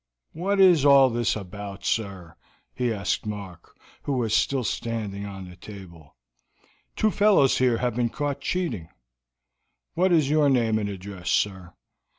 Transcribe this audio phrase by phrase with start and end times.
[0.33, 2.35] "What is all this about, sir?"
[2.73, 6.15] he asked Mark, who was still standing on the table.
[6.95, 8.89] "Two fellows here have been caught cheating."
[9.93, 11.73] "What is your name and address, sir?"